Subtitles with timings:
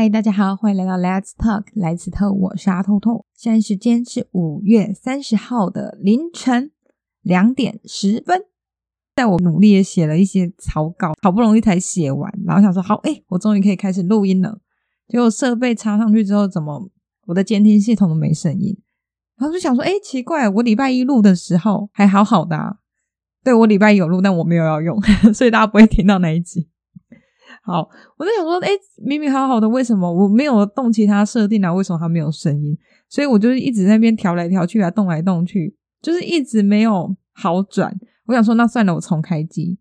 [0.00, 3.26] 嗨，大家好，欢迎来到 Let's Talk 莱斯特，我是阿透透。
[3.34, 6.70] 现在时间是五月三十号的凌晨
[7.20, 8.44] 两点十分，
[9.14, 14.58] 在我努力的写了一些草稿，好不容易才写完，然后想说好，哎，我终于可以开始录音了。
[15.06, 16.88] 结果设备插上去之后，怎么
[17.26, 18.74] 我的监听系统都没声音？
[19.36, 22.76] 然后就想说，哎，奇怪，我礼拜一录的时候还好好的啊。
[23.44, 24.98] 对，我礼拜一有录，但我没有要用，
[25.34, 26.70] 所以大家不会听到那一集。
[27.70, 31.72] 好，我在想说，哎，明明好好的，为什么我没有动其他设定啊？
[31.72, 32.76] 为什么它没有声音？
[33.08, 37.96] 所以我就是一直在那边调来调去啊，动来动去，就是一直没有好转。
[38.26, 39.78] 我想说，那算了，我重开机，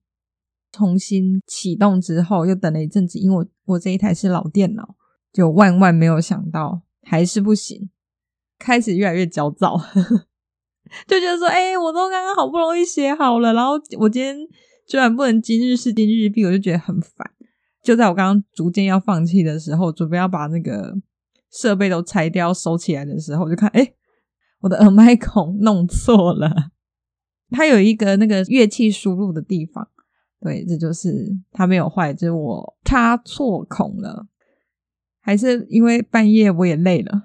[0.72, 4.96] 重新启动之后，又等了一阵子，因为我我这一台是老电脑，
[5.34, 7.90] 就万万没有想到还是不行，
[8.60, 9.82] 开始越来越焦躁，
[11.10, 14.38] 就觉得说，哎，我都刚刚好不容易写好了，然后我今天
[14.88, 17.32] 居然不能今日事今日毕，我就觉得很烦。
[17.82, 20.94] 就在我刚刚逐渐要放弃的时候，准备要把那个
[21.50, 23.94] 设备都拆掉收起来的时候，我就看，哎，
[24.60, 26.72] 我的耳麦孔弄错了，
[27.50, 29.88] 它有一个那个乐器输入的地方，
[30.42, 34.28] 对，这就是它没有坏，就是我插错孔了，
[35.22, 37.24] 还是因为半夜我也累了。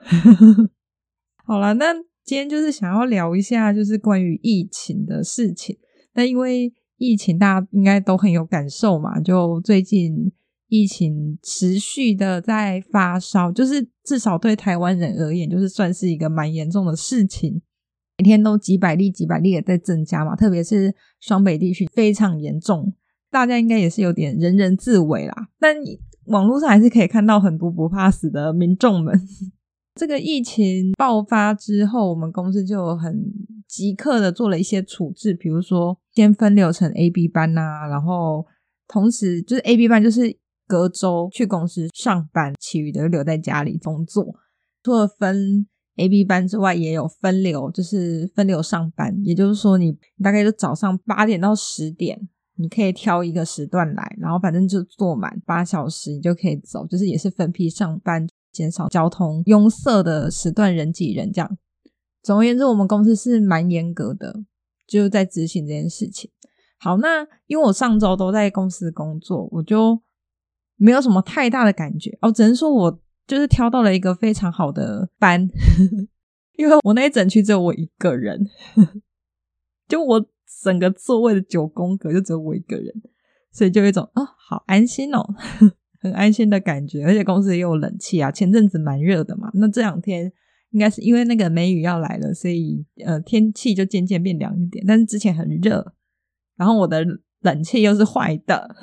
[1.45, 1.93] 好了，那
[2.25, 5.77] 今天就是想要聊一下，就是关于疫情的事情。
[6.15, 10.33] 那因为疫情大家应该都很有感受嘛，就最近。
[10.77, 17.63] 疫情持续的在发烧，就是至少对台湾人而言，就是算是一个蛮严重的事情。
[18.19, 22.93] 每天都几百例、几百例也在增加嘛，特别是双北地区非常严重，
[23.31, 25.49] 大家应该也是有点人人自危啦。
[25.61, 25.77] 但
[26.27, 29.15] 网络上还是可以看到很多不怕死的民众们。
[29.95, 33.15] 这个疫情爆发之后，我们公司就很
[33.69, 38.45] 即刻的做了一些处置，比如说先分流成 A、B 班啊，然后
[38.89, 40.37] 同时就是 A、B 班就是。
[40.67, 44.35] 隔周去公司上班，其余的留在家里工作。
[44.83, 45.67] 除了分
[45.97, 49.15] A、B 班之外，也有分流，就是分流上班。
[49.23, 56.87] 也就是说，你大概就早上八点到十点，你可以挑一个时段来，然后反正就坐满八小时，你就可以走。
[56.87, 61.59] 就是也是分批上班，减少交通拥塞的时段人挤人这样。
[62.23, 64.43] 总而言之，我们公司是蛮严格的，
[64.87, 66.31] 就在执行这件事情。
[66.79, 70.03] 好，那因为我上周都在公司工作，我就。
[70.85, 75.49] 没有什么太大的感觉哦，只能说我就是挑到了一个非常好的班，
[76.59, 78.39] 因为我那一整区只有我一个人，
[79.89, 80.23] 就我
[80.63, 82.93] 整个座位的九宫格就只有我一个人，
[83.51, 85.27] 所以就有一种哦，好安心哦，
[86.03, 87.03] 很安心的感觉。
[87.07, 90.31] 而且公司也有冷气啊，前阵子蛮热的嘛，那这两天
[90.73, 94.85] 应该是因为那个梅雨要来了，所以呃天气就渐渐变凉一点。
[94.87, 95.95] 但是之前很热，
[96.59, 97.03] 然后我的
[97.41, 98.77] 冷气又是坏的。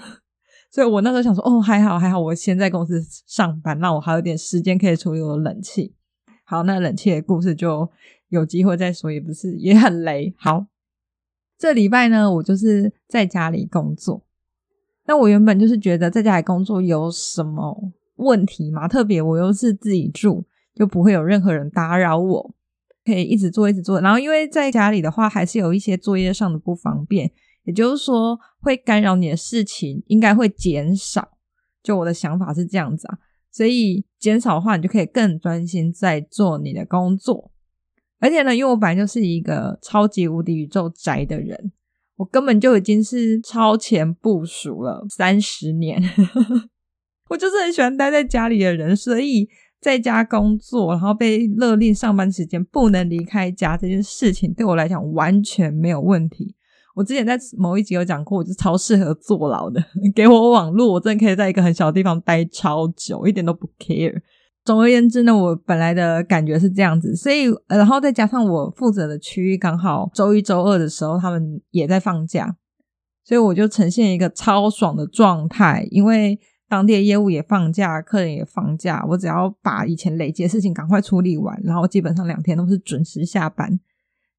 [0.72, 5.94] 所以我那时候想说，哦，还好还好，我先在公司上班，那我还有点时间可以处理我的冷气。
[6.46, 7.90] 好，那冷气的故事就
[8.30, 10.34] 有机会再说，也不是也很雷。
[10.38, 10.68] 好，
[11.58, 14.24] 这礼拜呢，我就是在家里工作。
[15.08, 18.88] 那我原本就是觉得在家里工作有什么问题吗？
[18.88, 22.56] 特别我又是自己住，就不会有任何人打扰我，
[23.04, 24.00] 可以一直做一直做。
[24.00, 27.30] 然后因为在家里的话，还是有一些作业上的不方便。
[27.64, 31.38] 也就是说，会干扰你的事情应该会减少。
[31.84, 33.18] 就我的想法是这样子啊，
[33.52, 37.52] 所以减少的话，你就可以更专心在做你的工作。
[38.20, 41.72] 而且呢，因为我本来就是一个超级无敌宇宙宅的人，
[42.18, 46.00] 我根本就已经是超前部署了三十年。
[47.30, 49.50] 我就是很喜欢待在家里的人，所以
[49.80, 56.56] 在家工作，然后被勒令上班时间不能离开家这件事情，对我来讲完全没有问题。
[56.94, 59.82] 我之前在某一集有讲过，我就超适合坐牢的。
[60.14, 64.22] 给我网络，我真的可以在一个很小的地方待超久，一点都不 care。
[64.66, 72.58] 总而言之呢，我本来的感觉是这样子，所以然后再加上我负责的区域刚好周一、周二的时候他们也在放假，
[73.24, 75.88] 所以我就呈现一个超爽的状态。
[75.92, 83.80] 因为当地的业务也放假，客人也放假，我只要把以前累积的事情赶快处理完，然后基本上两天都是准时下班，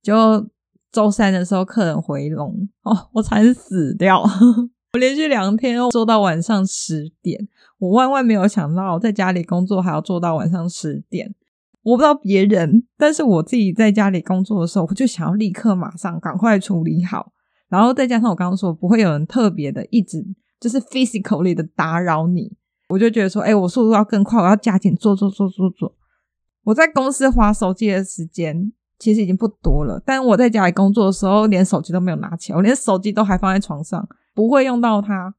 [0.02, 0.46] 就。
[0.92, 4.22] 周三的时候，客人回笼哦，我惨死掉！
[4.92, 7.48] 我连续两天做到晚上十点，
[7.78, 11.34] 我万万没有想到在家里工作还要做到晚上十点。
[11.82, 17.32] 我不知道别人，但是我自己在家里工作的时候，我就想要立刻马上赶快处理好。
[17.70, 20.22] 然后再加上我刚刚说不会有人特别的一直
[20.60, 22.52] 就是 physically 的打扰你，
[22.90, 25.96] 我就觉得说，哎，我速度要更快，我要加紧做做做做做。
[26.64, 28.72] 我在公司滑手机的时间。
[29.02, 35.34] 其实已经不多了，但我在家里工作的时候，连手机都没有拿起来，我连手机都还放在床上，不会用到它，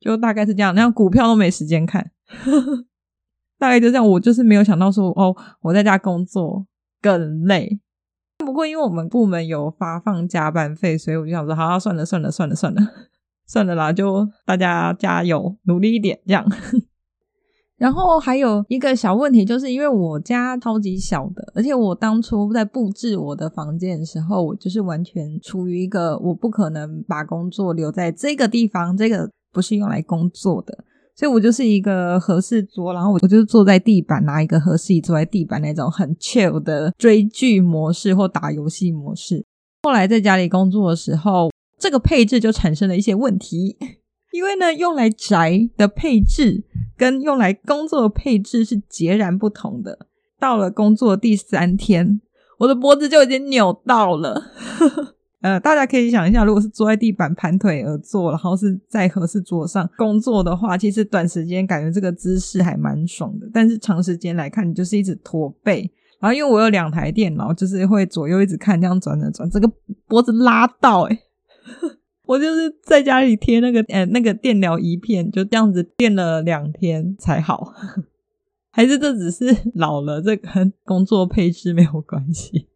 [0.00, 0.74] 就大概是这样。
[0.74, 2.10] 那样股票都没时间看，
[3.56, 4.04] 大概就这样。
[4.04, 6.66] 我就是没有想到说，哦，我在家工作
[7.00, 7.78] 更累。
[8.38, 12.82] 不过因为我们部门有发放加班费，所以我就想说，好，算了算了算了算了
[13.46, 16.44] 算了啦，就大家加油，努力一点这样。
[17.78, 30.84] 然后还有一个小问题，就是因为我家超级小的，而且我当初在布置我的房间的时候，我就是完全处于一个我不可能把工作留在这个地方，这个不是用来工作的，
[31.16, 39.44] 所以我就是一个合适桌，然后我我就坐在地板，拿一个合适坐在地板那种很 chill 的追剧模式或打游戏模式。
[39.82, 43.76] 后来在家里工作的时候，这个配置就产生了一些问题。
[44.32, 46.64] 因为呢，用来宅的配置
[46.96, 50.06] 跟用来工作的配置是截然不同的。
[50.40, 52.20] 到了工作第三天，
[52.58, 54.42] 我的脖子就已经扭到了。
[55.42, 63.50] 呃，大家可以想一下，如果是坐在地板盘腿而坐，然后是在合适桌上工作的话，其实短时间感觉这个姿势还蛮爽的。
[63.52, 65.90] 但是长时间来看，你就是一直驼背。
[66.20, 69.68] 然后因为我有两台电脑，就是会左右一直看，这样转着转，这个
[70.06, 71.18] 脖子拉到诶
[72.24, 77.74] 我就是在家里贴那个呃那个电疗仪片，就这样子垫了两天才好，
[78.70, 82.68] 还是这只是老了，这跟工作配置没有关系。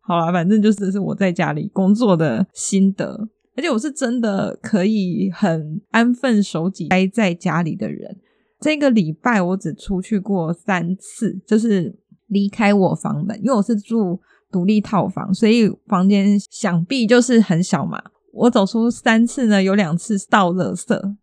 [0.00, 8.18] 好啦，反正就是是我在家里工作的心得，而且我是真的可以很安分守己待在家里的人。
[8.60, 11.98] 这个礼拜我只出去过三次，就是
[12.28, 14.18] 离开我房门，因为我是住
[14.50, 18.02] 独立套房，所以房间想必就是很小嘛。
[18.34, 21.16] 我走出三次呢，有两次倒垃圾，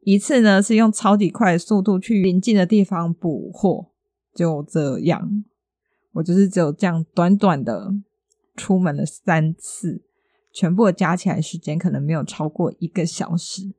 [0.00, 3.90] 一次呢是用超级快的速度去邻近的地方补货，
[4.34, 5.44] 就这样，
[6.12, 7.92] 我就是只有这样短短的
[8.56, 10.02] 出门了三次，
[10.52, 13.74] 全部加起来时间可能没有超过一个小时，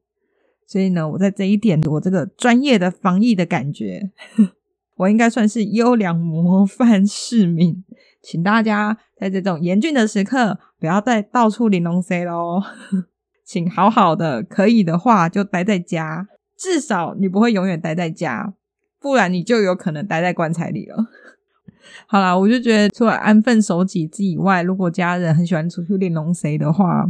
[0.67, 4.11] 所以呢，我在这一点，我这个专业的防疫的感觉，
[4.97, 7.83] 我应该算是优良模范市民。
[8.27, 12.63] 请大家在这种严峻的时刻，不要再到处拎东西咯，
[13.45, 16.27] 请好好的，可以的话就待在家，
[16.57, 18.56] 至少你不会永远待在家，
[19.00, 21.06] 不然你就有可能待在棺材里了。
[22.10, 27.06] 好啦，我就觉得除了安分守己之以外，如果家人很喜欢出去拎东西的话，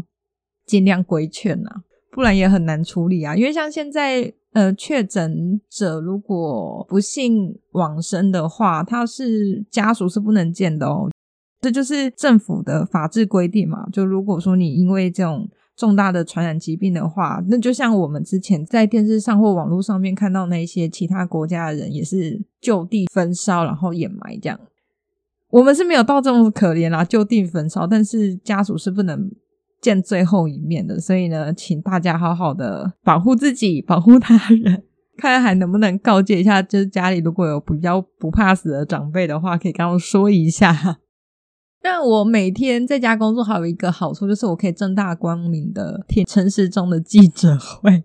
[0.65, 1.69] 尽量规劝呐，
[2.15, 3.35] 不然也很难处理啊。
[3.35, 4.33] 因为像现在。
[4.55, 11.09] 呃，确诊者如果不幸往生的话，他是家属是不能见的哦。
[11.59, 13.85] 这就是政府的法制规定嘛。
[13.91, 15.45] 就如果说你因为这种
[15.75, 24.57] 重大的传染疾病的话，那就像我们之前在电视上或网络上面看到那些其他国家的人，也是就地焚烧然后掩埋这样。
[25.49, 29.29] 我们是没有到这么可怜啦，就地焚烧，但是家属是不能。
[29.85, 34.83] 见最后一面的，所以呢，请大家好好的保护自己，保护他人，
[35.15, 40.97] 看还能不能告诫一下，就是家里如果有比较不怕死的长辈的话，可以跟我说一下。
[41.83, 48.03] 但我每天在家工作还有一个好处，就是我可以正大光明的听城市中的记者会，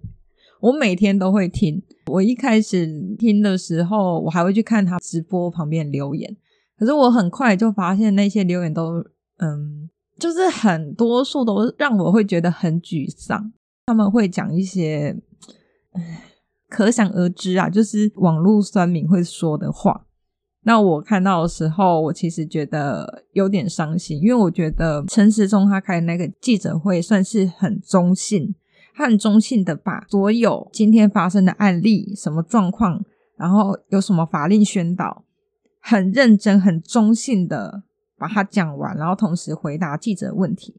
[0.61, 1.83] 我每天都会听。
[2.09, 2.87] 我一开始
[3.19, 6.37] 听的时候，我还会去看他直播旁边留言，
[6.79, 9.02] 可是我很快就发现那些留言都
[9.38, 9.88] 嗯。
[10.21, 13.50] 就是很多数都让我会觉得很沮丧，
[13.87, 15.17] 他们会讲一些，
[16.69, 20.07] 可想而知啊，就是网络酸民会说的话。
[20.62, 28.55] 那我看到的时候，我其实觉得有点伤心，因为我觉得陈时中他开的那个记者会算是很中性，
[28.95, 33.03] 他很中性的把所有今天发生的案例、什么状况，
[33.39, 35.25] 然后有什么法令宣导，
[35.81, 37.85] 很认真、很中性的。
[38.21, 40.75] 把它讲完，然后同时回答记者问题。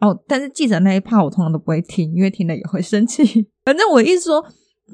[0.00, 3.48] 哦，但是记者那一趴我通常都不会听，因为听了也会生气。
[3.64, 4.44] 反正我意思说，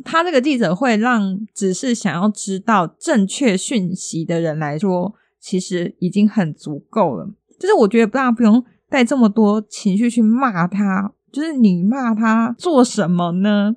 [0.04, 7.28] 他这个记者会让只是想要知道正确讯息的人来说，其实已经很足够了。
[7.58, 11.12] 就是我觉得大家不用带这么多情绪去骂他。
[11.32, 13.76] 就是你骂他做什么呢？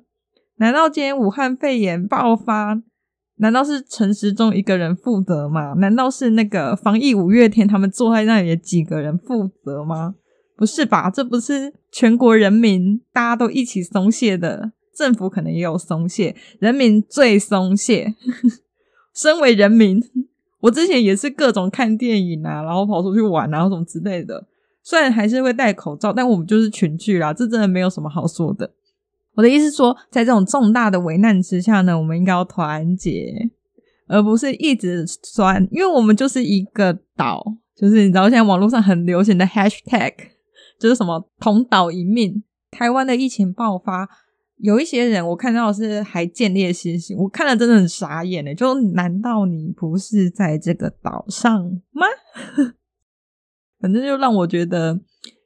[0.56, 2.80] 难道今天武汉肺炎爆发？
[3.36, 5.72] 难道是陈时中一个人负责吗？
[5.74, 10.14] 难道是那个防疫五月天他们坐在那里的几个人负责吗？
[10.56, 11.10] 不是吧？
[11.10, 18.14] 这不是全国人民大家都一起松懈的，政府可能也有松懈，人民最松懈。
[19.12, 20.00] 身为人民，
[20.60, 24.46] 我之前也是各种看电影啊，然后跑出去玩啊，什么之类的。
[24.84, 28.70] 虽然还是会戴口罩，但我们就是群聚啦，这真的没有什么好说的。
[29.34, 33.50] 我的意思是说，在这种重大的危难之下呢，我们应该要团结，
[34.06, 37.42] 而不是一直酸，因为我们就是一个岛，
[37.74, 40.12] 就是你知道现在网络上很流行的 hashtag，
[40.78, 42.42] 就是什么同岛一命。
[42.70, 44.08] 台湾的疫情爆发
[44.56, 48.54] 有一些人我看到是还见猎心，我看了真的很傻眼呢。
[48.54, 52.06] 就难道你不是在这个岛上吗？
[53.80, 55.00] 反正就让我觉得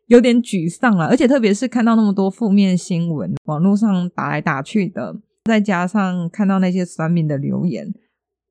[0.06, 7.92] 有点沮丧了，而且特别是看到那么多负面新闻，网络上打来打去的，再加上看到那些酸民的留言。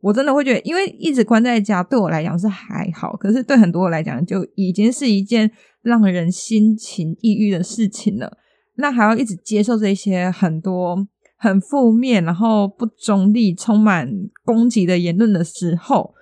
[0.01, 5.49] 我真的会觉得，因为一直关在家对我来讲是还好，可是对很多人来讲就已经是一件
[5.81, 8.37] 让人心情抑郁的事情了。
[8.75, 11.07] 那还要一直接受这些很多
[11.37, 14.07] 很负面、然后不中立、充满
[14.43, 16.13] 攻击的言论的时候，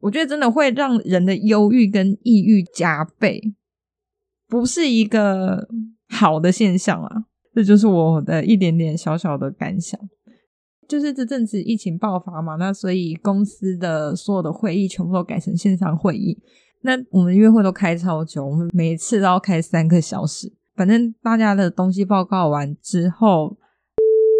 [0.00, 3.54] 我觉得真的会让人的忧郁跟抑郁加倍，
[4.48, 5.68] 不是一个
[6.08, 7.24] 好的现象啊。
[7.54, 9.98] 这就是我的一点点小小的感想。
[10.88, 16.38] 就是这阵子疫情爆发嘛，那所以公司的所有的会议全部都改成线上会议。
[16.80, 20.50] 那我们约会都开超久，我们每次都要开三个小时。
[20.76, 23.58] 反正大家的东西报告完之后，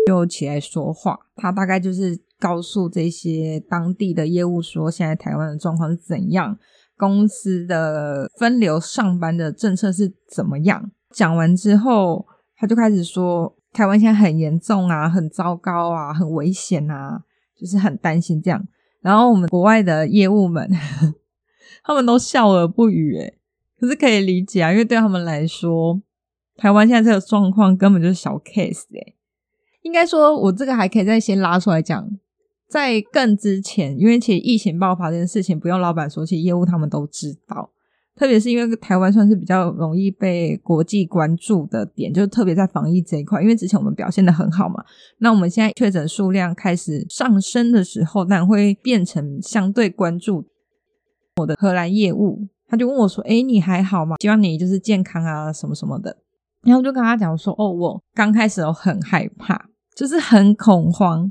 [0.06, 1.18] 就起来说话。
[1.34, 6.56] 他大概就是告诉这些当地的业务说，现在台湾的状况是怎样，
[6.98, 10.90] 公司的分流上班的政策是怎么样。
[11.10, 12.26] 讲完之后，
[12.56, 13.54] 他就开始说。
[13.70, 17.22] 台湾现在很严重啊，很糟糕啊，很危险啊，
[17.54, 18.66] 就是很担心这样。
[19.02, 20.68] 然后我们国外的业务们，
[21.84, 23.38] 他们都笑而不语，诶，
[23.78, 26.00] 可是可以理解啊，因为对他们来说，
[26.56, 29.14] 台湾现在这个状况根本就是小 case 诶。
[29.82, 32.08] 应该说，我这个还可以再先拉出来讲，
[32.68, 37.70] 在更之前，因为其实疫情爆发这件事情，不用老板说，其实业务他们都知道。
[38.14, 43.40] 特别是因为台湾算是比较容易被国际关注的点，就是特别在防疫这一块。
[43.40, 44.84] 因为之前我们表现得很好嘛，
[45.18, 50.44] 那我们现在确诊数量开始上升的时候，那会变成相对关注。
[51.36, 54.16] 我的荷兰业务他就问我说：“诶，你还好吗？
[54.20, 56.16] 希望你就是健康啊，什么什么的。”
[56.66, 61.30] 然后我就跟他讲说：“哦，我刚开始都很害怕，就是很恐慌，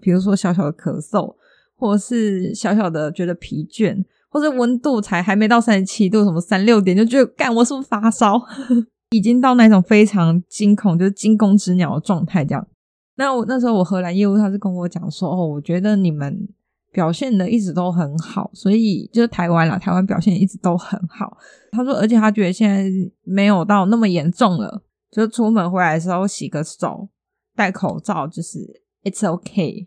[0.00, 1.34] 比如说小小的咳嗽，
[1.76, 8.34] 或者是小小的觉得疲倦。”或者温度才还没到三十七度，什么三六点就觉得干，我是不是发烧？
[9.14, 12.66] 已经到那种非常惊恐，就是惊弓之鸟的状态这样。
[13.14, 16.48] 那我那时候我荷兰业务他是跟我讲说，哦，我觉得你们
[16.90, 21.38] 表现的一直都很好，所以就是台湾啦，台湾表现一直都很好。
[21.70, 22.90] 他说，而且他觉得现在
[23.22, 24.82] 没有到那么严重了，
[25.12, 27.08] 就出门回来的时候洗个手，
[27.54, 28.58] 戴口罩，就是
[29.04, 29.86] it's okay。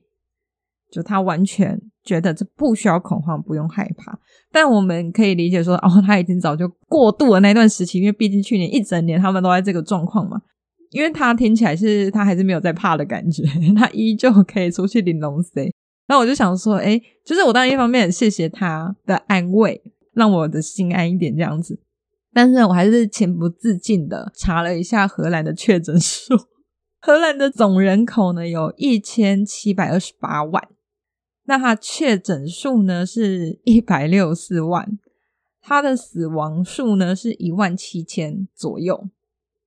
[0.90, 4.18] 就他完全觉得这不需要恐慌，不用害怕。
[4.52, 10.42] 但我们可以理解说，哦，他已经早就过渡了那段时期，因为毕竟去年一整年他们都在这个状况嘛。
[10.92, 13.44] 因为他听起来是他还是没有在怕的感觉，
[13.76, 15.70] 他依旧可以出去领龙 C。
[16.08, 19.82] 那我就想说，诶，就是我当然一方面谢谢他的安慰，
[20.14, 21.78] 让我的心安一点这样子。
[22.34, 26.34] 但是我还是情不自禁的查了一下荷兰的确诊数，
[27.00, 30.68] 荷兰的总人口呢有一千七百二十八万。
[31.46, 35.00] 那他确诊数呢是一百六十四万，
[35.62, 39.10] 他的死亡数呢是一万七千左右。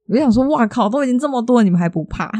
[0.08, 2.30] 我想说，哇靠，都已经这么多，你们还不怕？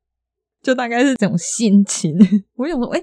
[0.62, 2.14] 就大概是这种心情。
[2.56, 3.00] 我想说，哎、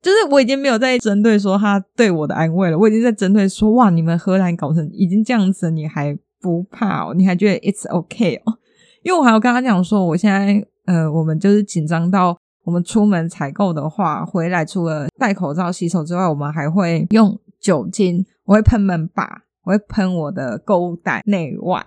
[0.00, 7.14] 就是我已经没有在针对说他对我的安慰了，我已经在针对说，哇，你们荷兰搞成已经这样子，你还不怕哦？
[7.14, 8.58] 你还觉得 it's OK 哦？
[9.02, 12.36] 因为我还要跟他讲说，我现在呃，我们就是紧张到。
[12.64, 21.84] 我们出门采购的话，回来除了戴口罩、洗手之外，我们还会用酒精，我会喷门把，我会喷我的购物袋内外，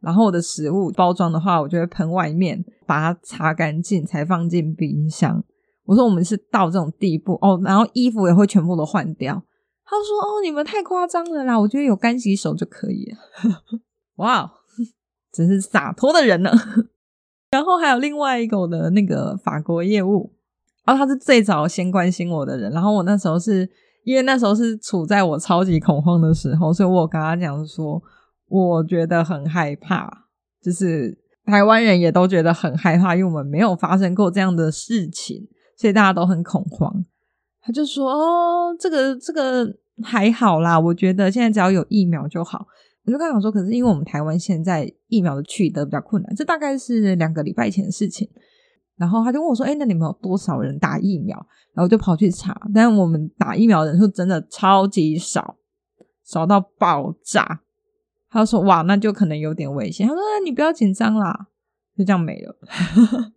[0.00, 5.44] 然后我的食物包装的话，我就会喷外面，把它擦干净才放进冰箱。
[5.84, 9.40] 我说我们是到这种地步哦，然后衣服也会全部都换掉。
[9.84, 13.62] 他说哦，你们太夸张了啦，我觉得有干洗手就可以了。
[14.18, 14.50] 哇，
[15.36, 16.50] 真是洒脱的人呢。
[17.50, 20.32] 然后还有另外一个我的那个法国业务，
[20.84, 22.72] 然后他是最早先关心我的人。
[22.72, 23.68] 然后我那时候是
[24.04, 28.02] 因为那时候是处在我超级恐慌的时候，所以我跟他讲说，
[28.48, 30.26] 我觉得很害怕，
[30.60, 37.04] 就是台湾人也都觉得很害怕，因为我们没有发生过这样的事情，所以大家都很恐慌。
[37.62, 39.66] 他就说：“哦，这个这个
[40.02, 42.66] 还好啦，我觉得现在只要有疫苗就好。”
[43.06, 48.28] 我就刚想说，可是因为我们台湾现在疫苗的取得比较困难，这大概是两个礼拜前的事情。
[48.96, 51.36] 然后他就问我说：“哎，那你们有多少人打疫苗？”
[51.72, 55.56] 然后我就跑去查，但我们打疫苗的人数真的超级少，
[56.24, 57.60] 少到爆炸。
[58.28, 61.48] 他说：“哇，那就可能有点危险。”他说：“你不要紧张啦。”
[61.96, 62.56] 就这样没了。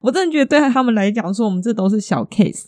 [0.00, 2.66] 我真的觉得对他们来讲，说我们这都是小 case，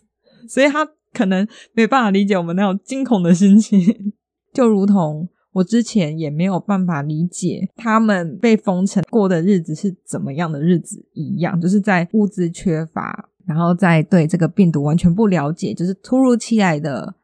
[0.49, 4.15] 所以他可能没办法理解我们那种惊恐的心情，
[4.55, 5.29] 就如同。
[5.53, 17.17] 我之前也没有办法理解他们被封城过的日子是怎么样的日子一样，就是在物资缺乏，然后在对这个病毒完全不了解，就是突如其来的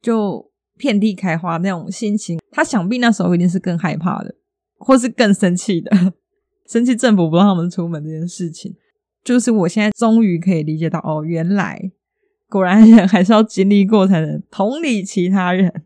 [0.00, 2.40] 就遍地开花那种心情。
[2.50, 4.34] 他想必那时候一定是更害怕的，
[4.78, 5.90] 或是更生气的，
[6.66, 8.74] 生气政府不让他们出门这件事情。
[9.22, 11.92] 就是我现在终于可以理解到，哦，原来
[12.48, 15.84] 果然人还是要经历过才能同理其他人。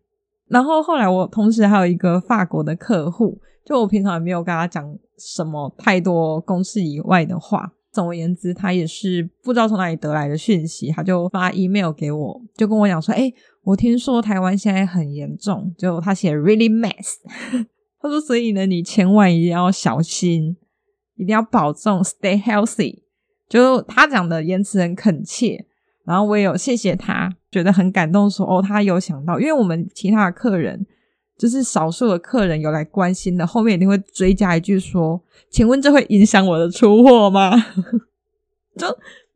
[0.49, 7.73] 然后后来我同时还有一个法国的客户，就我平常也没有跟他讲什么太多公事以外的话。
[7.91, 13.33] 总而言之，他也是不知道从哪里得来的讯息，他就发 email 给我，就跟我讲说：“诶，
[13.65, 17.17] 我听说台湾现在很严重，就他写 really mess。
[18.01, 20.57] 他说，所以呢，你千万一定要小心，
[21.17, 23.03] 一定要保重，stay healthy。
[23.49, 25.67] 就他讲的言辞很恳切。”
[26.09, 30.87] 然后我也有谢谢他，觉得很感动说，哦，他有想到，因为我们其他的客人
[31.37, 37.53] 就是少数的客人有来关心的，后面一定会追加一句说，请问这会影响我的出货吗？
[38.79, 38.87] 就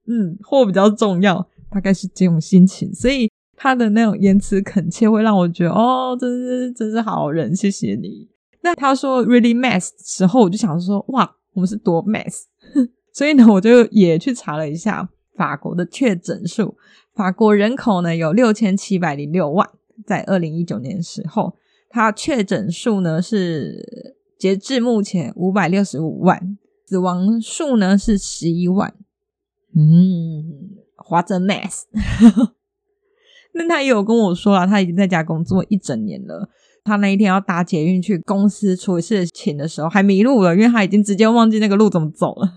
[0.07, 8.31] 嗯，货比较重要，大概是这种心情，所以他的那种言辞恳切会让我觉得哦，真是真是好人，谢谢你。
[8.63, 12.45] 那他说 really mess 时候，我就想说哇，我们是多 mess，
[13.13, 15.11] 所以呢，我就也去查了一下。
[15.35, 16.77] 法国的确诊数，
[17.15, 19.69] 法国人口呢有六千七百零六万，
[20.07, 21.57] 在二零一九年时候，
[21.89, 28.95] 它确诊数呢是截至目前五百六十五万，死亡数呢是十一万。
[29.75, 30.77] 嗯
[31.09, 31.85] ，What a mess。
[33.55, 36.49] 那他也有跟我说啊，他已经在家工作一整年了。
[36.85, 42.51] 他那一天要搭捷运去公司处理事情的时候，还迷路了，因为他已经直接忘记那个路怎么走了，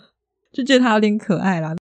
[0.52, 1.76] 就觉得他有点可爱啦。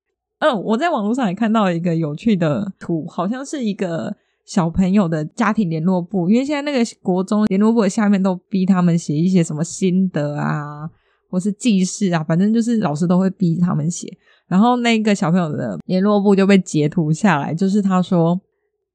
[0.44, 10.86] 嗯，我在网络上也看到一个有趣的图，好像是一个小朋友的家庭联络簿，因为现在那个国中联络簿下面都逼他们写一些什么心得啊，
[11.30, 14.06] 或是记事啊，反正就是老师都会逼他们写。
[14.47, 18.38] 然后那个小朋友的联络簿就被截图下来，就是他说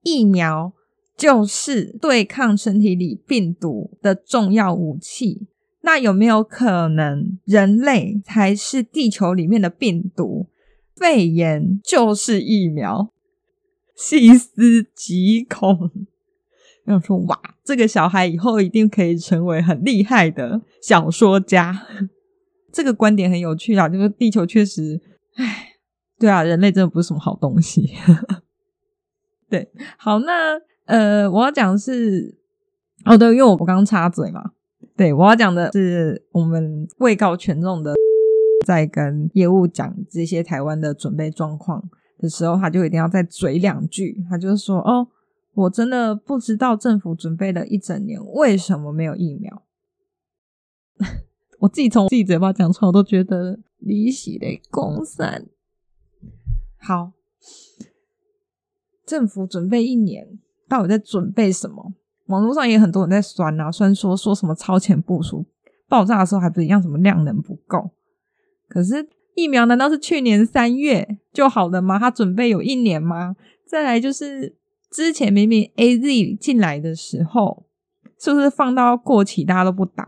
[0.04, 0.71] 疫苗
[1.17, 5.47] 就是对抗身体里病毒的重要武器，
[5.82, 10.45] 那有没有可能人类才是地球里面的病毒？
[11.00, 13.10] 肺炎就是疫苗，
[13.96, 15.90] 细思极恐。
[16.86, 21.88] 要说哇，这个小孩以后一定可以成为很厉害的小说家。
[22.74, 25.00] 这个观点很有趣啊，就是地球确实，
[25.36, 25.70] 唉，
[26.20, 27.92] 对啊，人类真的不是什么好东西。
[29.50, 32.38] 对，好，那呃，我要讲的是，
[33.06, 34.52] 哦，对，因为我我刚插嘴嘛，
[34.98, 37.94] 对，我要讲的是我们位高权重的。
[38.65, 44.24] 在跟业务讲这些台湾的准备状况的时候，他就一定要再嘴两句。
[44.30, 45.08] 他就说：“哦，
[45.54, 49.63] 我真的不知道政府准备了一整年，为什么没有疫苗？”
[51.60, 55.48] 我自己从自己嘴巴讲出来，我都觉得离奇的公三。
[56.78, 57.13] 好，
[59.06, 61.93] 政府准备一年，到底在准备什么？
[62.28, 65.45] 网络上也很多人在酸啊，酸说说什么超前部署，
[65.88, 67.91] 爆炸的时候还不是一样，什么量能不够。
[68.69, 71.97] 可是疫苗难道是去年三月就好了吗？
[71.97, 73.36] 他准备有一年吗？
[73.67, 74.55] 再来就是
[74.91, 77.65] 之前明明 AZ 进来的时候，
[78.19, 80.05] 是不是放到过期大家都不打？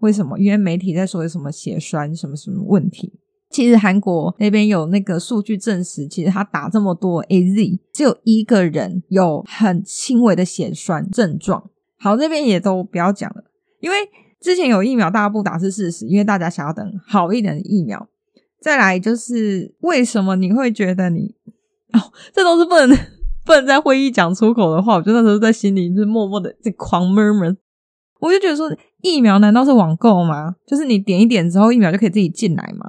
[0.00, 0.38] 为什么？
[0.38, 3.18] 因为媒体在说有什么血栓什么什么问题。
[3.50, 11.70] 其实韩国那边有那个数据证实，其实他打这么多 AZ，只有一个人有很轻微的血栓症状。
[11.98, 13.44] 好，这边也都不要讲了，
[13.80, 13.96] 因为。
[14.40, 18.08] 之前有疫苗，大家不打是事实，因为大家想要等好一点的疫苗。
[18.60, 21.34] 再来就是为什么你会觉得你
[21.92, 22.98] 哦，这都是不能
[23.44, 24.96] 不能在会议讲出口的话。
[24.96, 27.56] 我就那时候在心里是默默的在狂 murmur。
[28.18, 30.56] 我就觉得说，疫苗难道是网购吗？
[30.66, 32.86] 就是你点一点之后，疫苗就可以自己进来吗？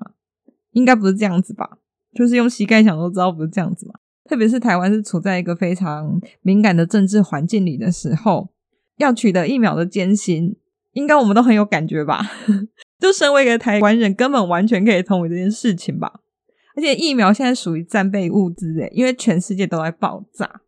[0.71, 1.77] 应该不是这样子吧？
[2.15, 3.93] 就是用膝盖想都知道不是这样子嘛。
[4.27, 8.49] 特别是台湾是处在一个非常敏感的政治环境里的时候，
[8.97, 10.55] 要取得疫苗的艰辛。
[10.97, 12.25] 应该我们都很有感觉吧？
[12.99, 16.11] 就身为一个台湾人，根本完全可以同意这件事情吧。
[16.75, 20.61] 而且疫苗现在属于战备物资诶，因为全世界都在爆炸，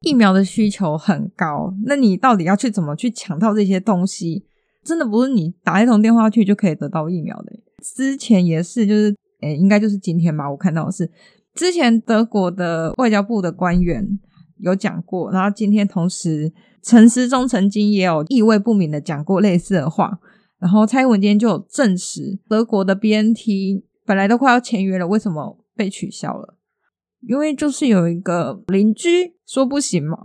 [0.00, 1.74] 疫苗的需求很高。
[1.84, 4.46] 那你到底要去怎么去抢到这些东西？
[4.82, 7.52] 真的不是你打一通电话去就可以得到疫苗的。
[7.94, 10.50] 之前也是，就是诶，应该就是今天吧。
[10.50, 11.10] 我看到的是
[11.54, 14.18] 之前德国的外交部的官员
[14.60, 16.54] 有讲过，然后今天同时。
[16.88, 20.18] 陈思中曾经也有意味不明的讲过类似的话，
[20.58, 26.56] 然后蔡英文今天就有证实，德国的 BNT 本来都快要签约了，为什么被取消了？
[27.20, 30.16] 因为就是有一个邻居说不行嘛，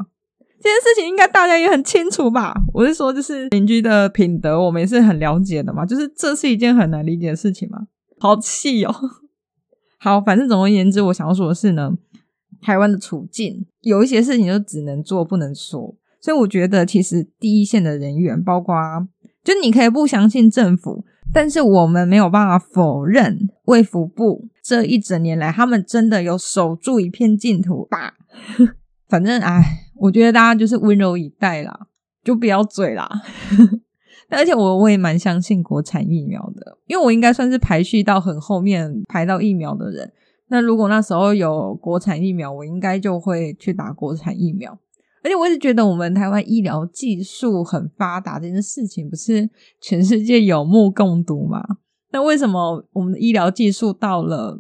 [0.62, 2.56] 这件事情应该大家也很清楚吧？
[2.74, 5.86] 我是说，就是邻居的品德，我们也是很了解的嘛。
[5.86, 7.88] 就是这是一件很难理解的事情嘛。
[8.20, 8.96] 好气哦！
[10.00, 11.92] 好，反正总而言之，我想要说的是呢，
[12.62, 18.74] 台湾的处境有一些事情就只能做不能说，所以我觉得其实第一线的人员，包括
[19.44, 28.14] 就你可以不相信政府，但是我们没有办法否认卫福部这一整年来，他们真的有守住一片净土吧。
[29.10, 29.62] 反正哎，
[29.98, 31.88] 我觉得大家就是温柔以待啦，
[32.24, 33.10] 就不要嘴啦。
[34.32, 40.10] 而且我我也蛮相信国产疫苗的，因为我应该算是排序到很后面排到疫苗的人。
[40.48, 44.80] 那如果那时候有国产疫苗，我应该就会去打国产疫苗。
[45.24, 49.50] 而且我一直觉得我们台湾医疗技术很发达这件事情，不是
[49.82, 51.64] 全世界有目共睹吗？
[52.12, 54.60] 那为什么我们的医疗技术到了？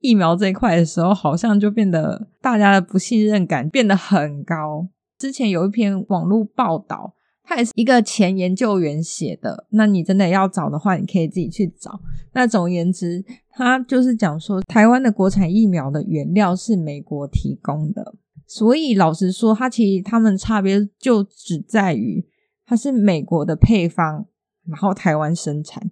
[0.00, 4.86] 疫苗这一块的时候，好像就变得大家的不信任感变得很高。
[5.18, 9.66] 之前有一篇网络报道，他也是一个前研究员写的。
[9.70, 11.98] 那你真的要找的话，你可以自己去找。
[12.34, 18.14] 那总而言之，他就是讲说，台湾的国产疫苗的原料是美国提供的，
[18.46, 22.26] 所以老实说，他其实他们差别就只在于
[22.66, 24.26] 它是美国的配方，
[24.66, 25.90] 然后台湾生产，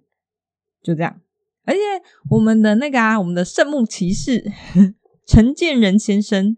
[0.81, 1.19] 就这样。
[1.65, 1.79] 而且
[2.29, 4.51] 我们的那个啊，我们的圣木骑士
[5.25, 6.55] 陈建仁先生，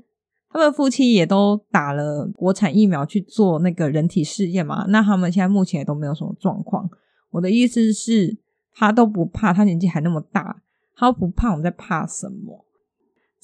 [0.50, 4.86] 他们夫妻也都打了国产疫苗去做那个人体试验嘛。
[4.90, 6.90] 那他们现在目前也都没有什么状况。
[7.32, 8.38] 我的意思是，
[8.74, 10.64] 他都不怕，他年纪还那么大，
[10.96, 12.65] 他不怕，我们在怕什么？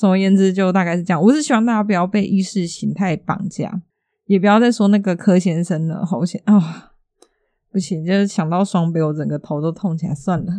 [0.02, 1.22] 总而言之，就大概是这样。
[1.22, 3.84] 我是希望大家不要被意识形态绑架，
[4.26, 6.94] 也不要再说那个柯先生了，好险啊！
[7.72, 10.16] 不行，就是想到双倍，我整个头都痛起来。
[10.16, 10.52] 算了，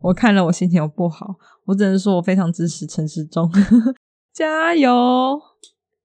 [0.00, 3.52] 我看了我心情又不好，我只能说我非常支持陈时中，
[4.32, 5.38] 加油！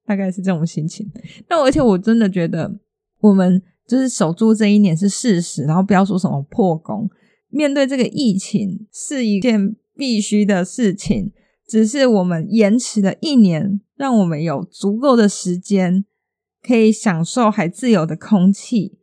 [0.06, 1.10] 大概是这种心情。
[1.48, 2.78] 那而且我真的觉得，
[3.22, 7.10] 我们就是守住这一年是事实，然后不要说什么破功。
[7.48, 11.32] 面对这个疫情是一件必须的事情，
[11.68, 16.06] 只是我们延迟了一年，让我们有足够的时间
[16.62, 19.00] 可以享受还自由的空气。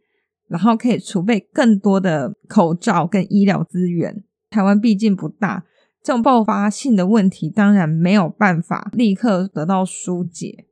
[0.49, 4.23] 然后可以储备更多的口罩跟医疗资源。
[4.51, 5.65] 台湾毕竟不大，
[6.05, 10.67] 这种爆发性的问题当然没有办法立刻得到疏解。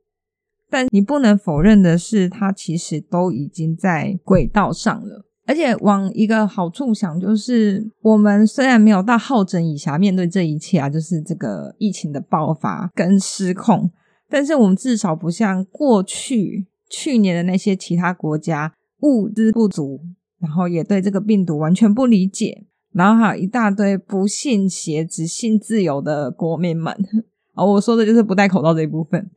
[0.69, 5.25] 但你不能否认的是，它其实都已经在轨道上了。
[5.51, 13.91] 而且往一个好处想，就是我们虽然没有到好整以暇面对这一切啊，就是这个疫情的爆发跟失控，
[14.29, 18.73] 但是我们至少不像过去去年的那些其他国家。
[19.01, 19.99] 物资不足，
[20.39, 26.95] 然后也对这个病毒完全不理解，然后还有一大堆不信邪、只信自由的国民们。
[27.57, 29.27] 哦，我说的就是不戴口罩这一部分。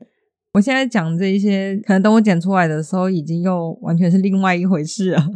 [0.52, 5.30] 我现在讲这一些，可能等我剪出来的时候，已经又完全是另外一回事了。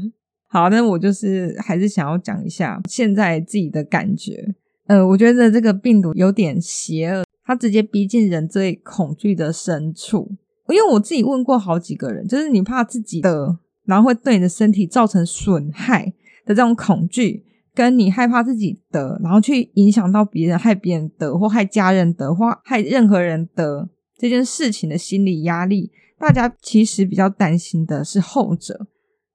[0.48, 4.54] 好，那我就是还是想要讲一下现在自己的感觉。
[4.86, 10.32] 呃，我觉得这个病毒有点邪恶，它直接逼近人最恐惧的深处。
[10.68, 13.58] 因为我自己问过好几个人，就是你怕自己的。
[13.84, 16.04] 然后会对你的身体造成损害
[16.44, 17.42] 的这种恐惧，
[17.74, 28.86] 跟你害怕自己得，然后去影响到别人，害别人得，或害家人得，或害任何人得这件事情的心理压力，大家其实比较担心的是后者，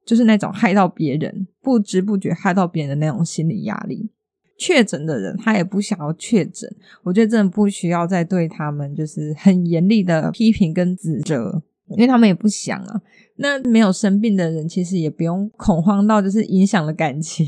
[0.05, 4.09] 就是那种害到别人，不知不觉害到别人的那种心理压力。
[4.57, 6.69] 确诊的人他也不想要确诊，
[7.03, 11.61] 我觉得真的不需要再对他们就是很严厉的批评跟指责。
[11.89, 13.01] 因为他们也不想啊，
[13.35, 17.45] 那没有生病的人其实也不用恐慌到就是影响了感情。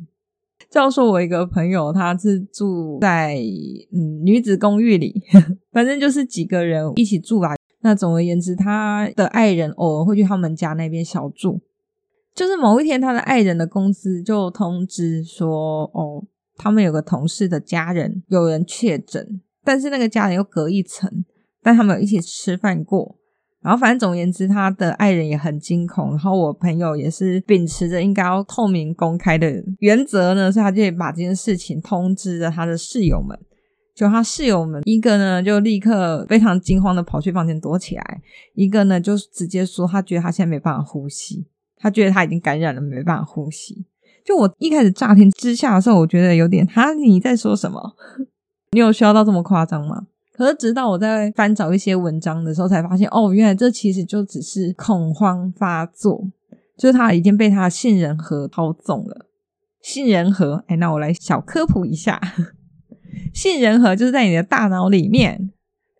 [0.70, 3.36] 就说我一个朋友，他是住在
[3.92, 5.22] 嗯女子公寓里，
[5.72, 7.54] 反正就是几个人一起住吧。
[7.80, 11.60] 那总而言之，他的爱人偶尔会去他们家那边小住。
[12.36, 16.22] 就是某一天，他的爱人的公司就通知说，哦，
[16.56, 21.10] 他们有个同事的家人有人确诊，但是那个家人又隔一层，
[21.62, 23.16] 但他们有一起吃饭过。
[23.62, 26.10] 然后，反正总言之，他的爱人也很惊恐。
[26.10, 33.36] 然后，我朋友也是秉持着应该要透明公开的原则呢，所以他就把这件事情通知了他的室友们。
[33.94, 38.04] 就他室友们一个呢，就立刻非常惊慌的跑去房间躲起来；
[38.54, 43.86] 一个呢，就直接说他觉得他现在没办法呼吸，他觉得他已经感染了，没办法呼吸。
[44.24, 47.94] 就我一开始乍听之下的时候，我觉得有点他，你在说什么？
[48.72, 50.06] 你有需要到这么夸张吗？
[50.32, 56.28] 可是，直到我在翻找一些文章的时候，才发现，哦，原来这其实就只是恐慌发作，
[56.76, 59.26] 就是他已经被他的杏仁核操纵了。
[59.80, 62.20] 杏仁核，哎，那我来小科普一下，
[63.32, 65.52] 杏仁核就是在你的大脑里面，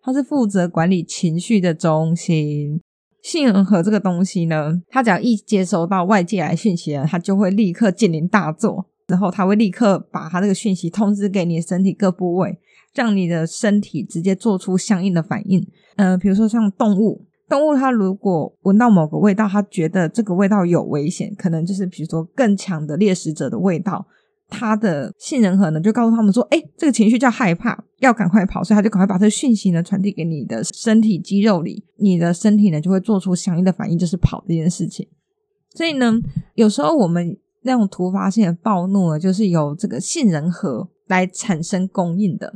[0.03, 2.81] 它是负责管理情绪的中心。
[3.27, 12.57] 杏仁核这个东西呢，它只要一接收到外界来讯息了，它就会立刻警铃大作，之后它会立刻把它这个讯息通知给你的身体各部位，
[12.93, 15.61] 让你的身体直接做出相应的反应。
[15.97, 24.07] 呃，比如说像动物，动物它如果闻到某个味道，它觉得这个味道有危险，可能就是比如说更强的猎食者的味道。
[24.49, 35.07] 他的杏仁核呢，就告诉他们说：“哎，这个情绪叫害怕，要赶快跑。”所以他就赶快把这个讯息呢传递给你的身体肌肉里，你的身体呢就会做出相应的反应，就是跑这件事情。
[35.75, 36.13] 所以呢，
[36.55, 42.53] 有时候我们那种突发性的暴怒呢，就是由这个杏仁核来产生供应的。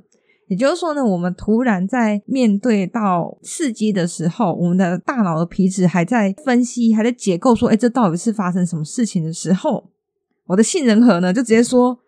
[0.48, 9.92] 也就是说呢，我们突然在面对到刺激的时候，我们的大脑的皮质还在分析，还在解构说：“哎，这到底是发生什么事情的时候。”
[10.48, 12.00] 我的杏仁核呢，就直接说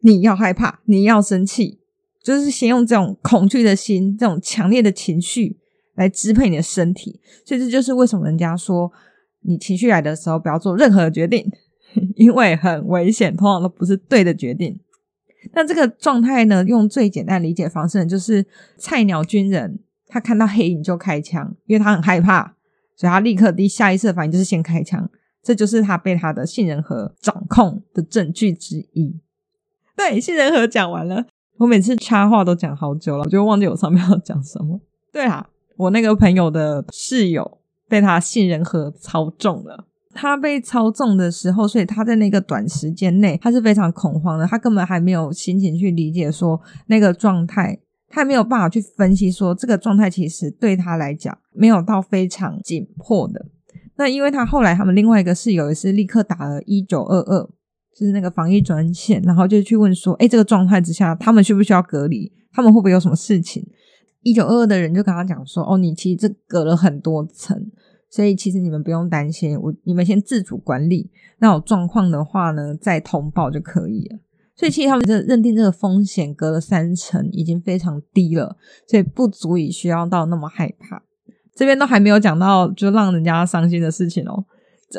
[0.00, 1.80] 你要害怕，你要生气，
[2.22, 5.58] 就是先用这种恐惧的心，这种强烈的情绪
[5.94, 7.20] 来支配你的身体。
[7.44, 8.90] 所以这就是为什么人家说，
[9.42, 11.48] 你情绪来的时候不要做任何的决定，
[12.16, 14.80] 因为很危险，通常都不是对的决定。
[15.54, 18.46] 那这个状态呢，用最简单理解方式呢，就是
[18.78, 22.54] 菜鸟军人他看到黑影就开枪，因为他很害怕，
[22.96, 25.10] 所以他立刻第下意识反应就是先开枪。
[25.42, 29.20] 这就是他被他的杏仁核掌控的证据之一。
[29.96, 31.24] 对，杏仁核讲完了，
[31.58, 34.80] 我每次插话都讲好久了，我就忘记我上面要讲什么。
[35.12, 39.86] 对啊，我那个朋友的室友被他杏仁核操纵了。
[40.14, 44.46] 他被操纵的时候，所以他在那个短时间内，他是非常恐慌的。
[44.46, 47.78] 他根本还没有心情去理解说那个状态，
[48.08, 53.46] 他没有办法去分析说这个状态其实对他来讲没有到非常紧迫的。
[53.96, 57.44] 那因为他后来他们另外一个室友也是立刻打了一九二二，
[57.94, 62.32] 就是那个防疫专线，然后就去问说，哎，这个状态之下，他们需不需要隔离？
[62.52, 63.66] 他们会不会有什么事情？
[64.22, 67.70] 一九二二的人就跟他讲说，哦，你其实这隔了很多层，
[68.08, 74.18] 所以其实你们不用担心，我你们先自主管理，那有状况的话呢，再通报就可以了。
[74.54, 81.02] 所以其实他们这认定这个风险隔了三层已经非常低了，所以不足以需要到那么害怕。
[81.54, 84.44] 这边都还没有讲到，就让人家伤心的事情哦。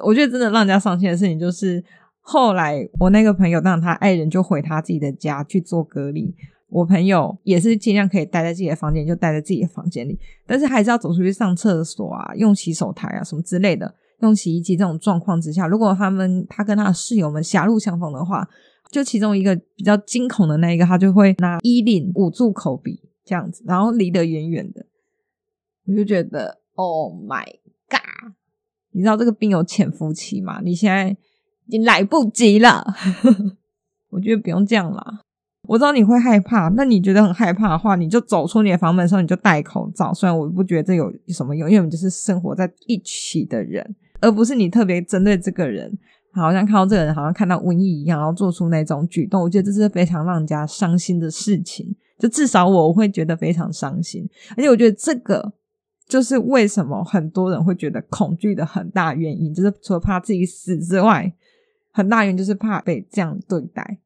[0.03, 1.83] 我觉得真的让人家伤心的事情，就是
[2.19, 6.33] 后来我那个朋友，当然他爱人就回他自己的家去做隔离。
[6.69, 18.47] 我朋友也是尽量可以待在自己的房间，就待在自己的房间里，但是还是要走出去上厕所啊，用洗手台啊什么之类的，用洗衣机这种状况之下，如果他们他跟他的室友们狭路相逢的话，
[18.89, 24.83] 就其中一个比较惊恐的那一个，他就会拿衣领捂住口鼻这样子，然后离得远远的。
[25.85, 27.45] 我就觉得，Oh my
[27.89, 28.33] God！
[28.91, 30.61] 你知道这个病有潜伏期吗？
[30.63, 31.09] 你现在
[31.65, 32.85] 已经来不及了。
[34.11, 35.21] 我觉得不用这样啦。
[35.67, 40.13] 我知道你会害怕，那你觉得很害怕的话，你就走出你的房门的时候，你就戴口罩。
[40.13, 45.97] 虽然我不觉得这有什么用，因为我们就是生活在一起的人，而不是你特别针对这个人，
[46.33, 49.41] 好像看到这个人好像看到瘟疫一样，然后做出那种举动。
[49.41, 51.95] 我觉得这是非常让人家伤心的事情。
[52.19, 55.53] 就至少我，我会觉得非常伤心，而且我觉得这个。
[56.07, 61.33] 就是为什么很多人会觉得恐惧的很大原因，就是除了怕自己死之外，
[61.91, 63.99] 很大原因就是怕被这样对待。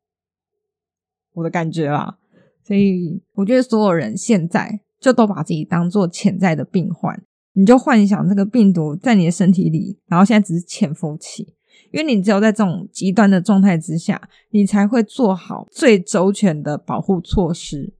[1.34, 2.18] 我的感觉啦，
[2.64, 7.22] 所以我觉得所有人现在就都把自己当做潜在的病患，
[7.54, 11.56] 你就幻想这个病毒在你的身体里，然后现在只是潜伏期，
[11.92, 17.94] 因为你只有在这种极端的状态之下，你才会做好最周全的保护措施，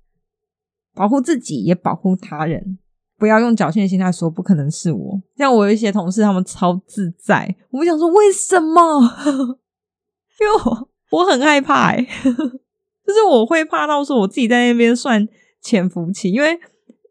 [0.94, 2.80] 保护自己也保护他人。
[3.18, 5.22] 不要用侥幸的心态说不可能是我。
[5.36, 7.56] 像我有一些同事，他们超自在。
[7.72, 9.02] 我想说为什么？
[10.40, 15.28] 因为我很害怕， 就是我会怕到说我自己在那边算
[15.62, 16.32] 潜伏期。
[16.32, 16.60] 因为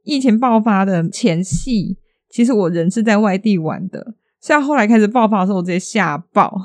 [0.05, 1.99] 疫情爆发的前夕，
[2.31, 4.15] 其实我人是在外地玩的。
[4.41, 6.57] 像后来开始爆发的时候，我直接吓爆，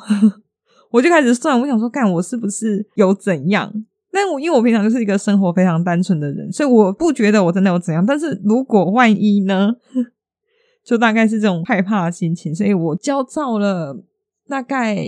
[0.91, 1.59] 我就开始算。
[1.59, 3.73] 我想说，干我是不是有怎样？
[4.11, 8.05] 但我因为我平常就是一个生活非常单纯的人，所以我不觉得我真的有怎样。
[8.05, 9.73] 但是如果万一呢？
[10.83, 14.03] 就大概是这种害怕的心情，所以我焦躁了
[14.47, 15.05] 大概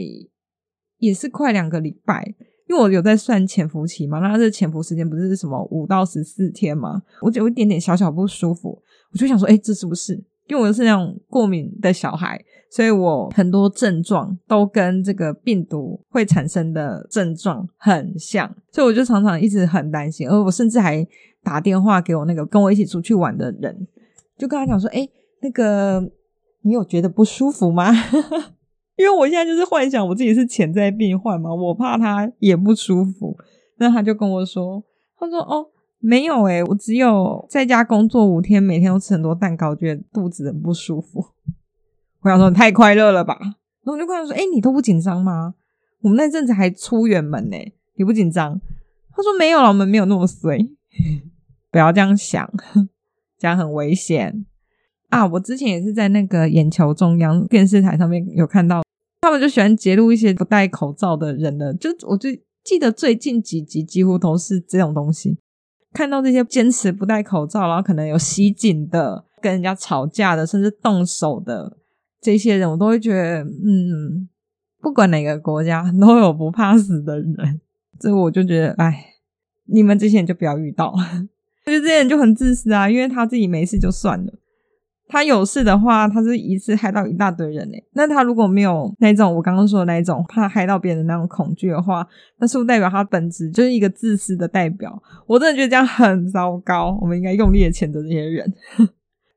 [0.99, 2.35] 也是快两个礼拜。
[2.69, 7.01] 因为我有在算潜伏期嘛，那这潜伏时间不是什么五到十四天嘛？
[7.21, 8.79] 我就有一点点小小不舒服，
[9.11, 10.23] 我就想说，哎，这是不是？
[10.47, 21.07] 因为我是那种过敏的小孩，所以我很多症状都跟这个病毒会产生的症状很像，所以我就常常一直很担心，而我甚至还
[21.43, 23.87] 打电话给我那个跟我一起出去玩的人，
[24.37, 25.09] 就跟他讲说：“诶，
[25.41, 26.11] 那个
[26.61, 27.91] 你有觉得不舒服吗？”
[28.95, 33.35] 因为我现在就是幻想我自己是潜在病患嘛，我怕他也不舒服。
[33.77, 34.83] 那他就跟我说
[35.17, 35.67] ：“他说哦。”
[36.05, 41.25] 没有诶、我只有在家工作五天，每天都吃很多蛋糕，觉得肚子很不舒服。
[42.19, 43.37] 我想说太快乐了吧？
[43.39, 45.55] 然后我就跟他说：“哎、你都不紧张吗？
[46.01, 47.55] 我们那阵子还出远门呢，
[47.95, 48.59] 你不紧张？”
[49.15, 50.57] 他说：“没有了，我们没有那么衰，
[51.71, 52.51] 不要这样想，
[53.39, 54.45] 这样很危险
[55.07, 58.83] 啊！”我之前也是在那个眼球中央电视台上面有看到，
[59.21, 62.29] 他们就喜欢揭露一些不戴口罩的人的，就我就
[62.61, 65.37] 记得最近几集几乎都是这种东西，
[65.93, 71.77] 看到这些坚持不戴口罩，然后可能有袭警的、跟人家吵架的，甚至动手的。
[72.19, 74.27] 这些人我都会觉得，嗯，
[74.81, 77.61] 不管哪个国家都有不怕死的人，
[77.99, 79.05] 这我就觉得，哎，
[79.65, 80.93] 你们这些人就不要遇到。
[81.65, 84.33] 我觉得这些人就很自私啊，因为他自己没事就算了，
[85.07, 87.83] 他有事的话，他是一次害到一大堆人诶。
[87.93, 92.07] 那他如果没有那种我刚刚说的那种怕害到别人那种恐惧的话，
[92.39, 95.01] 那是不是代表他本质就是一个自私的代表？
[95.27, 98.53] 我真的觉得这样很糟糕，我们应该用力的谴责这些人。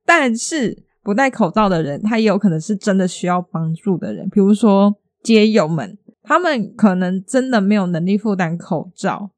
[0.05, 0.85] 但是。
[1.07, 9.31] 不戴口罩的人，他也有可能是真的需要帮助的人，比如说街友们，他们可能真的没有能力负担口罩，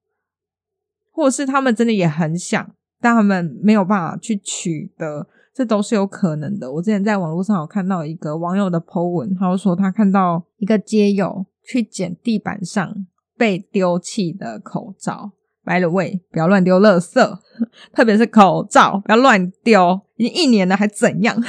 [1.12, 5.27] 或者是他们真的也很想，但他们没有办法去取得，
[5.59, 6.71] 这都是有可能的。
[6.75, 12.94] 我之前在网络上有看到一个网友的 po 文，他就说他看到一个街友去捡地板上
[13.37, 15.33] 被丢弃的口罩。
[15.64, 17.38] By the way，不要乱丢垃圾，
[17.92, 20.01] 特别是口罩，不要乱丢。
[20.14, 21.42] 已经一年了，还怎样？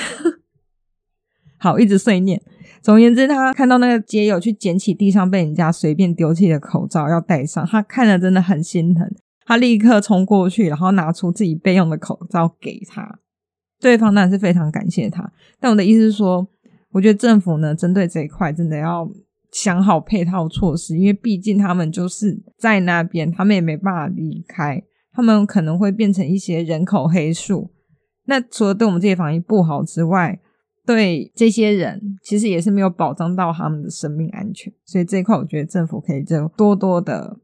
[1.61, 2.41] 好，一直碎念。
[2.81, 9.07] 总言之，他看到那个街友去捡起地上被人家随便丢弃的口罩，要戴上，他看了真的很心疼。
[9.45, 13.19] 他立刻冲过去，然后拿出自己备用的口罩给他。
[13.79, 15.31] 对方当然是非常感谢他。
[15.59, 16.47] 但我的意思是说，
[16.91, 19.09] 我觉得政府呢，针对这一块，真的要。
[19.51, 24.79] 想好配套措施，因为毕竟他们就是在那边，他们也没办法离开，
[25.11, 27.71] 他们可能会变成一些人口黑数。
[28.25, 30.39] 那除了对我们这些防疫不好之外，
[30.85, 34.71] 对这些人其实也是没有保障到他们的生命安全。
[34.85, 37.39] 所以这一块，我觉得政府可以就多多的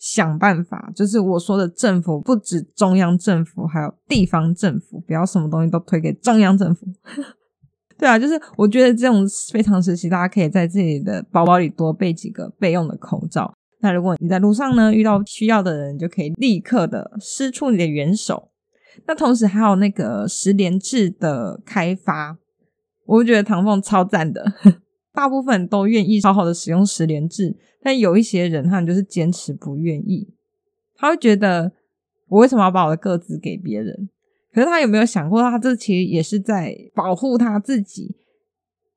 [0.00, 0.90] 想办法。
[0.96, 6.86] 就是我说的政府，不止中央政府，还有地方政府，不要什么东西都推给中央政府。
[7.96, 13.52] 对啊，就是我觉得这种非常时期，大家可以在自己的包包里多备几个备用的口罩。
[13.82, 18.48] 那如果你在路上呢，遇到需要的人，就可以立刻的伸出你的援手。
[19.06, 22.38] 那同时还有那个十连制的开发，
[23.06, 24.52] 我觉得唐凤超赞的。
[25.20, 30.32] 大部分都愿意好好的使用十连制，但有一些人他就是坚持不愿意，
[30.94, 31.72] 他会觉得
[32.28, 34.08] 我为什么要把我的个子给别人？
[34.54, 38.16] 可是他有没有想过，他这其实也是在保护他自己，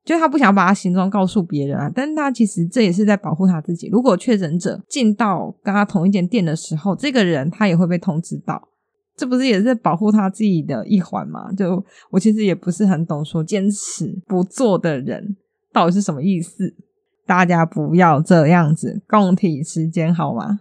[0.05, 1.91] 就他不想把他行踪告诉别人啊。
[1.93, 3.89] 但是他其实这也是在保护他自己。
[3.89, 8.69] 如果确诊者进到跟他同一间店的时候，这个人他也会被通知到，
[9.17, 11.51] 这不是也是保护他自己的一环吗？
[11.51, 15.35] 就我其实也不是很懂，说坚持不做的人
[15.73, 16.73] 到底是什么意思？
[17.25, 20.59] 大家不要这样子，共体时间好吗？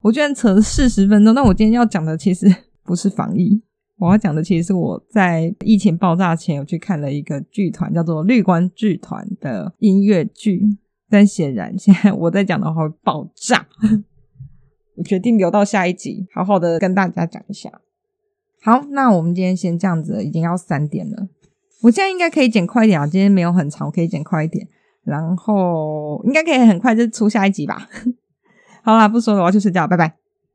[0.00, 2.46] 我居然扯了四十分钟，那我今天要讲的其实。
[2.84, 3.62] 不是防疫，
[3.96, 10.60] 我要讲的其实是我在疫情爆炸前有去看了一个剧团，叫做绿光剧团的音乐剧。
[11.08, 13.68] 但显然现在我在讲的话会爆炸，
[14.98, 17.70] 我决定留到下一集，好好的跟大家讲一下。
[18.62, 21.28] 好，那我们今天先这样子，已经要三点了。
[21.82, 24.66] 我现在应该可以剪快一点啊，今天没有很长，我可以剪快一点，
[25.04, 27.88] 然后应该可以很快就出下一集吧。
[28.82, 30.21] 好啦，不说了，我要去睡觉，拜拜。